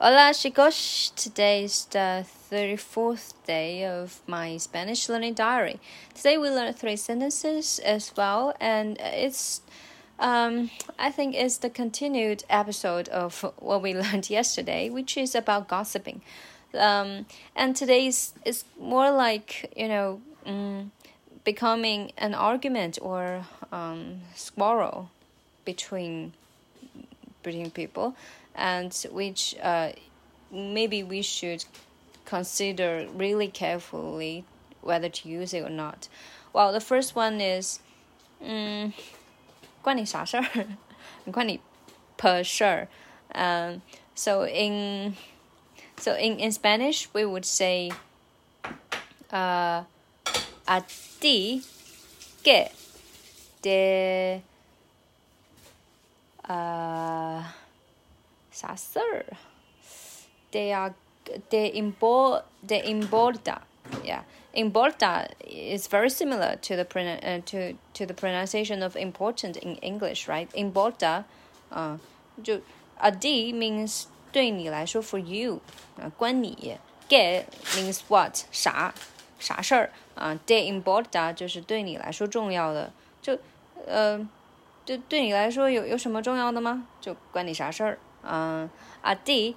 [0.00, 5.80] Hola chicos, today is the 34th day of my Spanish learning diary.
[6.14, 9.60] Today we learned three sentences as well, and it's
[10.20, 15.66] um, I think it's the continued episode of what we learned yesterday, which is about
[15.66, 16.20] gossiping.
[16.74, 17.26] Um,
[17.56, 20.92] and today's is more like you know um,
[21.42, 25.10] becoming an argument or um, squabble
[25.64, 26.34] between
[27.42, 28.14] between people
[28.55, 29.91] and which uh,
[30.51, 31.65] maybe we should
[32.25, 34.45] consider really carefully
[34.81, 36.07] whether to use it or not.
[36.53, 37.79] Well, the first one is,
[38.41, 38.93] 嗯，
[39.81, 40.67] 关你啥事儿？
[41.31, 41.59] 关你
[42.17, 42.87] 破事儿。
[43.33, 43.81] Um,
[44.15, 45.15] so in
[45.97, 47.91] so in in Spanish we would say,
[49.31, 49.83] uh,
[50.67, 50.81] a
[51.19, 51.63] ti
[52.43, 52.69] que
[53.61, 54.43] de
[56.47, 57.41] uh
[58.57, 59.25] Sasser.
[60.51, 60.93] They are
[61.49, 63.61] they import they importa.
[64.03, 64.23] Yeah,
[64.53, 70.27] importa is very similar to the uh, to to the pronunciation of important in English,
[70.27, 70.49] right?
[70.53, 71.25] Importa,
[71.71, 71.97] uh,
[72.43, 72.61] 就
[72.99, 75.61] a d means 对你来说 for you
[75.97, 76.77] 啊，关你。
[77.09, 77.43] get
[77.75, 78.93] means what 啥
[79.37, 80.39] 啥事儿啊？
[80.47, 83.37] de importa 就是对你来说重要的，就
[83.85, 84.17] 呃，
[84.85, 86.87] 就对你来说有有什么重要的吗？
[87.01, 87.93] 就关你啥事儿？
[87.93, 87.97] uh,
[88.28, 89.56] A ti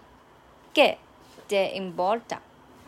[0.73, 0.97] che
[1.47, 2.41] te importa.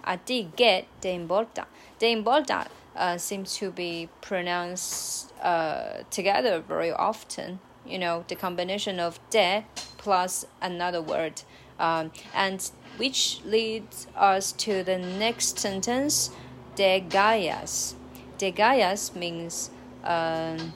[0.05, 1.67] A ti che te importa.
[1.97, 7.59] Te importa uh, seems to be pronounced uh, together very often.
[7.85, 9.65] You know, the combination of de
[9.97, 11.41] plus another word.
[11.79, 16.29] Um, and which leads us to the next sentence,
[16.75, 17.95] de Gaias.
[18.37, 19.69] De Gaias means,
[20.03, 20.73] um,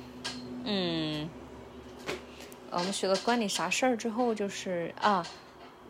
[0.65, 1.29] mm,
[2.69, 5.25] 我们学了关你啥事儿之后，就是啊，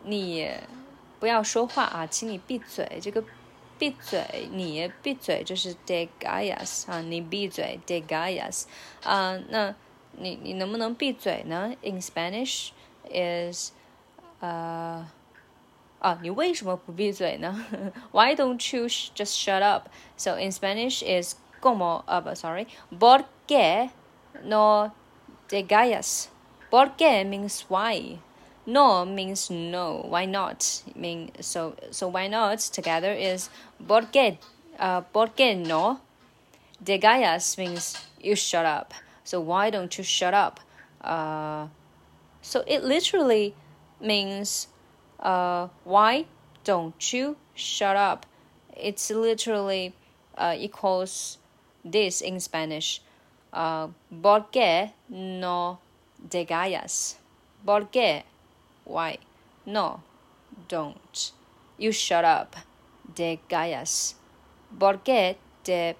[0.04, 0.48] 你
[1.18, 3.00] 不要说话啊，请你闭嘴。
[3.02, 3.22] 这个
[3.78, 8.64] 闭嘴，你闭嘴，这是 de gallas 啊，你闭嘴 de gallas
[9.02, 9.74] 啊，那
[10.12, 12.70] 你你能不能闭嘴呢？In Spanish
[13.10, 13.72] is
[14.40, 15.04] 呃
[15.98, 17.66] 啊，你为什么不闭嘴呢
[18.12, 19.88] ？Why don't you just shut up?
[20.16, 23.90] So in Spanish is como 啊不，sorry，por qué
[24.44, 24.92] no
[25.48, 26.26] te gallas?
[26.70, 28.18] Porque means why.
[28.66, 30.04] No means no.
[30.08, 30.82] Why not?
[30.94, 33.48] Mean so so why not together is
[33.86, 34.38] porque
[34.78, 36.00] uh porque no.
[36.82, 38.94] De gallas means you shut up.
[39.24, 40.60] So why don't you shut up?
[41.02, 41.68] Uh
[42.42, 43.54] so it literally
[44.00, 44.68] means
[45.20, 46.26] uh why
[46.64, 48.26] don't you shut up?
[48.76, 49.94] It's literally
[50.36, 51.38] uh, equals
[51.84, 53.02] this in Spanish.
[53.52, 53.88] Uh,
[54.22, 55.78] porque no
[56.18, 57.18] de gallas.
[57.64, 58.24] ¿Por qué?
[58.84, 59.18] Why?
[59.66, 60.02] No,
[60.68, 61.32] don't.
[61.78, 62.56] You shut up.
[63.14, 64.16] De gallas.
[64.78, 65.96] ¿Por qué te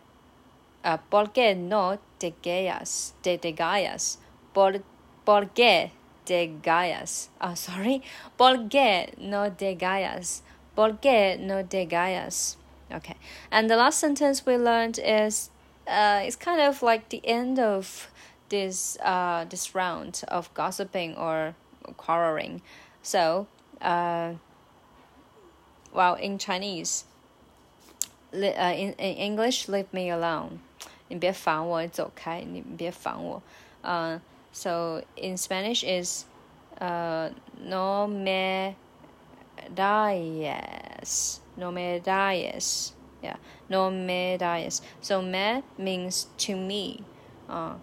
[0.85, 3.15] uh, ¿Por qué no te gallas?
[3.23, 4.19] De te gallas.
[4.53, 4.83] ¿Por,
[5.25, 5.93] ¿Por qué
[6.25, 7.31] te gallas?
[7.41, 8.03] Oh, sorry.
[8.37, 10.43] ¿Por qué no te gallas?
[10.75, 12.57] ¿Por qué no te gallas?
[12.91, 13.17] Okay.
[13.51, 15.51] And the last sentence we learned is
[15.87, 18.11] uh, it's kind of like the end of
[18.50, 21.56] this uh, this round of gossiping or
[21.98, 22.62] quarreling.
[23.02, 23.48] So,
[23.82, 24.34] uh,
[25.94, 27.06] well, in Chinese,
[28.34, 30.60] uh, in, in English, leave me alone.
[31.10, 32.42] 你别烦我，走开！
[32.42, 33.42] 你别烦我。
[33.84, 34.20] Uh,
[34.52, 36.26] so in Spanish is
[36.80, 38.76] uh, no me
[39.76, 42.94] dies, no me dies.
[43.22, 43.38] Yeah,
[43.70, 44.82] no me dies.
[45.02, 47.04] So me means to me.
[47.48, 47.76] Uh,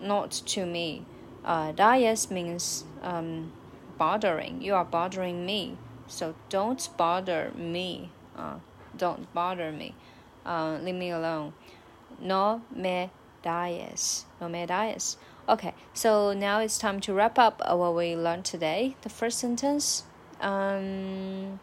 [0.00, 1.04] not to me.
[1.44, 3.52] Uh, dias means um,
[3.98, 4.60] bothering.
[4.62, 5.78] You are bothering me.
[6.06, 8.10] So don't bother me.
[8.36, 8.56] Uh,
[8.96, 9.94] don't bother me.
[10.44, 11.52] Uh, leave me alone.
[12.20, 13.10] No me
[13.42, 14.24] dias.
[14.40, 15.16] No me dias.
[15.48, 18.96] Okay, so now it's time to wrap up what we learned today.
[19.02, 20.02] The first sentence.
[20.40, 21.60] Um,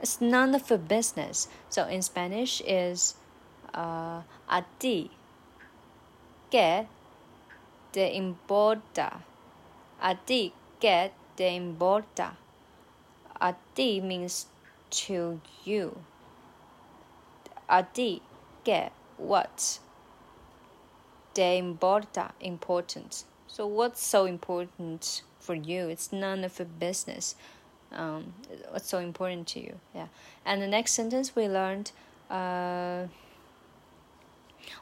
[0.00, 1.48] it's none of your business.
[1.68, 3.14] So in Spanish is
[3.74, 5.10] uh, a ti
[6.50, 6.86] ¿Qué
[7.92, 9.22] te importa?
[10.00, 12.36] A ti, ¿qué te importa?
[13.40, 14.46] A ti means
[14.90, 15.96] to you.
[17.68, 18.20] A ti,
[18.64, 18.90] ¿qué?
[19.16, 19.78] What?
[21.34, 23.24] Te importa, important.
[23.46, 25.88] So what's so important for you?
[25.88, 27.36] It's none of your business.
[27.92, 28.34] Um,
[28.70, 29.78] what's so important to you?
[29.94, 30.08] Yeah.
[30.44, 31.92] And the next sentence we learned,
[32.28, 33.06] uh,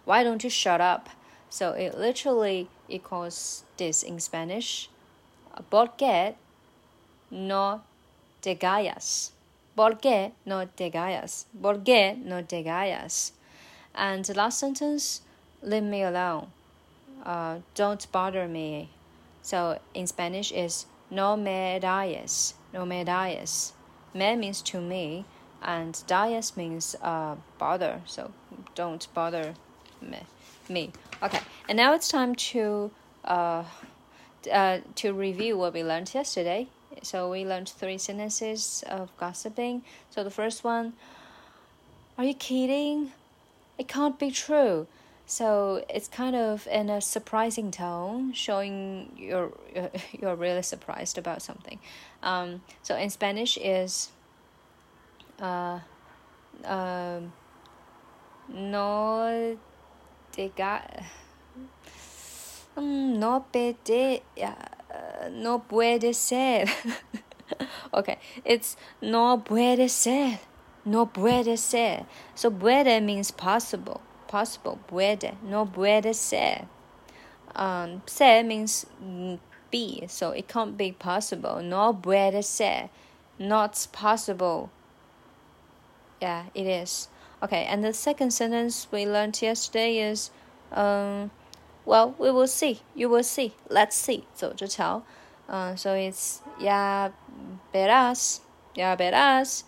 [0.04, 1.10] why don't you shut up?
[1.50, 4.90] So it literally equals this in Spanish.
[5.70, 6.34] ¿Por qué
[7.30, 7.82] no
[8.40, 9.32] te callas?
[9.76, 11.46] ¿Por qué no te callas?
[11.60, 13.32] ¿Por qué no te callas?
[13.94, 15.22] And the last sentence,
[15.62, 16.48] leave me alone.
[17.24, 18.90] Uh, don't bother me.
[19.42, 23.72] So in Spanish is no me rayes, no me rayes.
[24.14, 25.24] Me means to me,
[25.62, 28.02] and dias means uh, bother.
[28.06, 28.32] So
[28.74, 29.54] don't bother
[30.00, 30.20] me.
[30.70, 30.92] Me.
[31.22, 32.90] Okay, and now it's time to
[33.24, 33.64] uh,
[34.52, 36.68] uh, to review what we learned yesterday.
[37.02, 39.82] So we learned three sentences of gossiping.
[40.10, 40.94] So the first one,
[42.16, 43.12] are you kidding?
[43.78, 44.86] It can't be true.
[45.26, 49.52] So it's kind of in a surprising tone, showing you're
[50.12, 51.78] you're really surprised about something.
[52.22, 54.10] Um, so in Spanish is
[55.40, 55.80] uh,
[56.64, 57.20] uh,
[58.48, 59.58] no
[62.76, 66.66] mm, no puede uh, no puede ser.
[67.94, 70.38] okay, it's no puede ser.
[70.84, 72.06] No puede ser.
[72.34, 74.78] So puede means possible possible.
[74.86, 76.68] Puede, no puede ser.
[77.56, 78.86] Um, ser means
[79.70, 81.60] be, so it can't be possible.
[81.62, 82.90] No puede ser.
[83.38, 84.70] Not possible.
[86.20, 87.08] Yeah, it is.
[87.41, 90.31] Okay, and the second sentence we learned yesterday is,
[90.71, 91.31] um,
[91.85, 92.81] well, we will see.
[92.95, 93.53] You will see.
[93.69, 94.25] Let's see.
[94.33, 95.03] 走着瞧.
[95.47, 97.11] Uh, so it's ya
[97.73, 98.39] verás,
[98.75, 99.63] ya verás.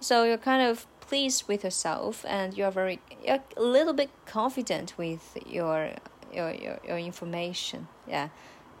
[0.00, 4.96] So you're kind of pleased with yourself and you're very you're a little bit confident
[4.96, 5.90] with your
[6.32, 8.28] your your, your information yeah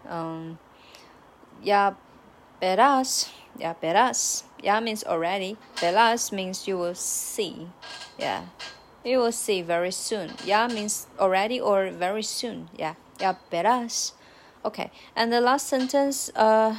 [0.08, 0.58] um
[1.62, 1.92] yeah
[2.62, 3.28] verás
[3.58, 7.68] yeah verás yeah means already verás means you will see
[8.18, 8.46] yeah
[9.04, 14.12] you will see very soon yeah means already or very soon yeah yeah verás
[14.64, 16.74] okay and the last sentence uh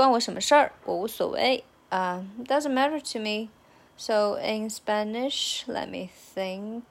[0.00, 0.72] 关我什么事儿？
[0.86, 1.62] 我无所谓。
[1.90, 3.50] Uh, doesn't matter to me.
[3.98, 6.84] So in Spanish, let me think.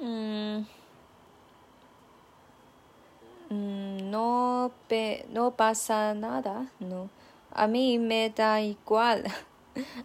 [0.00, 0.66] Mm,
[3.50, 7.08] mm, no, pe, no pasa nada, no.
[7.57, 9.25] A mí me da igual.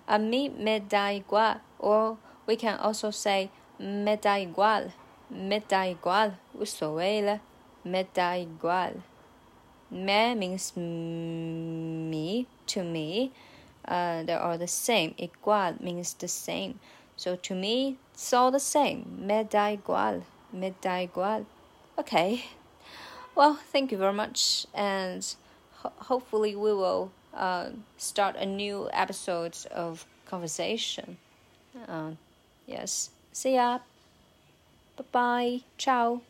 [0.08, 1.60] A mí me da igual.
[1.78, 2.16] Or
[2.46, 4.92] we can also say me da igual.
[5.30, 6.38] Me da igual.
[6.58, 9.02] Uso Me da igual.
[9.90, 13.32] Me means me to me
[13.86, 15.14] uh, they are the same.
[15.18, 16.78] Igual means the same.
[17.16, 19.26] So to me, it's all the same.
[19.26, 20.22] Me da igual.
[20.52, 21.46] Me da igual.
[21.98, 22.44] Okay.
[23.34, 25.24] Well, thank you very much, and
[25.80, 31.16] ho hopefully we will uh, start a new episode of conversation.
[31.88, 32.12] Uh,
[32.66, 33.10] yes.
[33.32, 33.78] See ya.
[34.96, 35.60] Bye bye.
[35.78, 36.22] Ciao.